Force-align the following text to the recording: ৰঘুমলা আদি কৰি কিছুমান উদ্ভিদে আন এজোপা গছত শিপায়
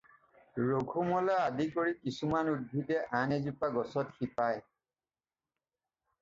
ৰঘুমলা 0.67 1.35
আদি 1.49 1.67
কৰি 1.75 1.93
কিছুমান 2.05 2.49
উদ্ভিদে 2.53 2.97
আন 3.19 3.37
এজোপা 3.37 3.71
গছত 3.77 4.17
শিপায় 4.17 4.59